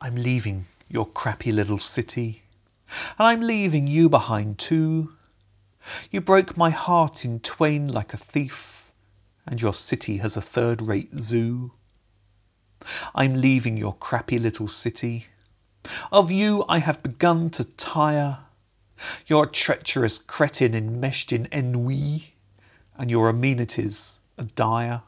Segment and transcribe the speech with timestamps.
[0.00, 2.42] I'm leaving your crappy little city,
[3.18, 5.14] and I'm leaving you behind too.
[6.10, 8.92] You broke my heart in twain like a thief,
[9.44, 11.72] and your city has a third rate zoo.
[13.12, 15.26] I'm leaving your crappy little city.
[16.12, 18.38] Of you I have begun to tire.
[19.26, 22.34] You're a treacherous cretin enmeshed in ennui,
[22.96, 25.02] and your amenities are dire.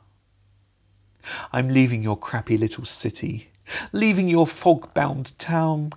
[1.53, 3.50] I'm leaving your crappy little city,
[3.93, 5.93] leaving your fog bound town,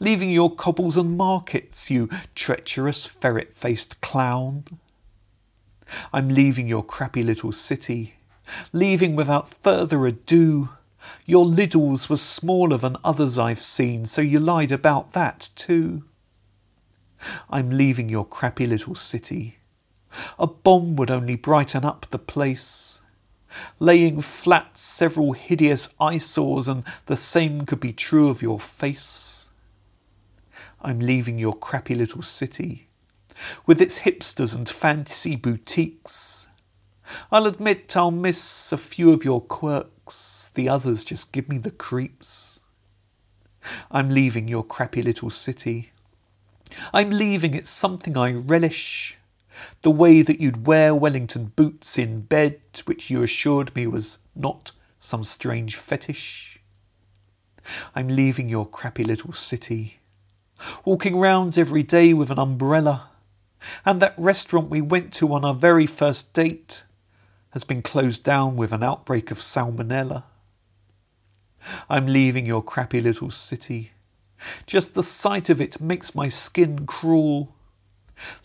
[0.00, 4.64] leaving your cobbles and markets, you treacherous ferret faced clown.
[6.12, 8.14] I'm leaving your crappy little city,
[8.72, 10.70] leaving without further ado.
[11.24, 16.04] Your Lidl's was smaller than others I've seen, so you lied about that too.
[17.48, 19.58] I'm leaving your crappy little city.
[20.38, 23.02] A bomb would only brighten up the place.
[23.78, 29.50] Laying flat several hideous eyesores, and the same could be true of your face.
[30.80, 32.88] I'm leaving your crappy little city,
[33.66, 36.48] with its hipsters and fancy boutiques.
[37.30, 41.70] I'll admit I'll miss a few of your quirks, the others just give me the
[41.70, 42.60] creeps.
[43.90, 45.92] I'm leaving your crappy little city.
[46.92, 49.16] I'm leaving it's something I relish.
[49.82, 54.72] The way that you'd wear Wellington boots in bed, which you assured me was not
[55.00, 56.60] some strange fetish.
[57.94, 60.00] I'm leaving your crappy little city,
[60.84, 63.10] walking round every day with an umbrella,
[63.84, 66.84] and that restaurant we went to on our very first date
[67.50, 70.24] has been closed down with an outbreak of salmonella.
[71.88, 73.92] I'm leaving your crappy little city.
[74.66, 77.55] Just the sight of it makes my skin crawl.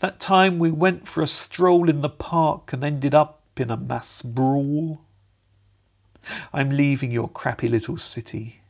[0.00, 3.76] That time we went for a stroll in the park and ended up in a
[3.76, 5.00] mass brawl.
[6.52, 8.60] I'm leaving your crappy little city.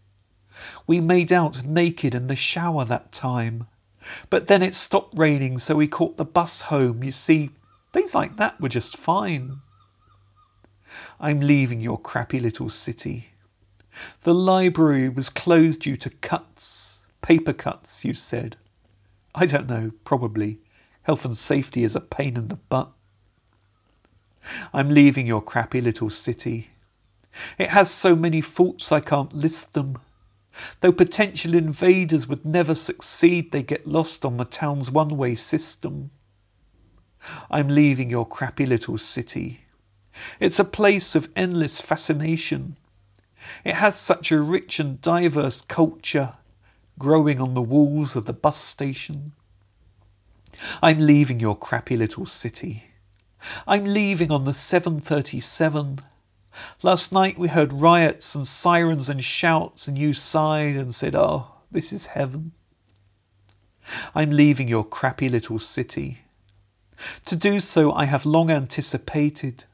[0.87, 3.67] We made out naked in the shower that time,
[4.31, 7.03] but then it stopped raining, so we caught the bus home.
[7.03, 7.51] You see,
[7.93, 9.61] days like that were just fine.
[11.21, 13.29] I'm leaving your crappy little city.
[14.23, 18.57] The library was closed due to cuts, paper cuts, you said.
[19.35, 20.59] I don't know, probably.
[21.03, 22.93] Health and safety is a pain in the butt.
[24.73, 26.71] I'm leaving your crappy little city.
[27.59, 29.99] It has so many faults I can't list them.
[30.81, 36.11] Though potential invaders would never succeed, they get lost on the town's one way system.
[37.51, 39.63] I'm leaving your crappy little city.
[40.41, 42.77] It's a place of endless fascination.
[43.65, 46.35] It has such a rich and diverse culture
[46.99, 49.33] growing on the walls of the bus station.
[50.83, 52.85] I'm leaving your crappy little city.
[53.67, 56.01] I'm leaving on the 737.
[56.83, 61.59] Last night we heard riots and sirens and shouts, and you sighed and said, Oh,
[61.71, 62.53] this is heaven.
[64.15, 66.23] I'm leaving your crappy little city.
[67.27, 69.65] To do so, I have long anticipated.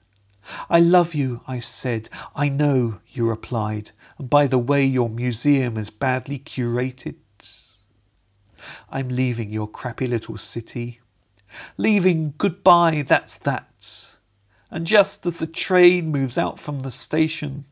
[0.71, 2.09] I love you, I said.
[2.35, 3.91] I know, you replied.
[4.17, 7.17] And by the way, your museum is badly curated.
[8.91, 11.01] I'm leaving your crappy little city.
[11.77, 14.17] Leaving goodbye, that's that.
[14.71, 17.65] And just as the train moves out from the station,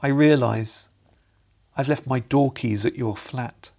[0.00, 0.88] I realise
[1.76, 3.71] I've left my door keys at your flat.